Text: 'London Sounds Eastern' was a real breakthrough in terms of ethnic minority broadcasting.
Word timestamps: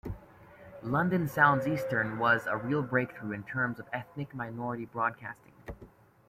'London 0.81 1.27
Sounds 1.27 1.67
Eastern' 1.67 2.17
was 2.17 2.47
a 2.47 2.57
real 2.57 2.81
breakthrough 2.81 3.33
in 3.33 3.43
terms 3.43 3.77
of 3.79 3.85
ethnic 3.93 4.33
minority 4.33 4.85
broadcasting. 4.85 5.53